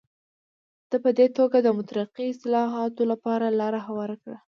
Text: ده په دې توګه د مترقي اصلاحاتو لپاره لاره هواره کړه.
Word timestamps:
ده 0.89 0.97
په 1.03 1.09
دې 1.17 1.27
توګه 1.37 1.57
د 1.61 1.67
مترقي 1.77 2.25
اصلاحاتو 2.33 3.01
لپاره 3.11 3.55
لاره 3.59 3.79
هواره 3.87 4.15
کړه. 4.23 4.37